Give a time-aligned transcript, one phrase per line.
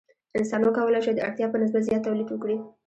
[0.37, 2.57] انسان وکولی شوای د اړتیا په نسبت زیات تولید وکړي.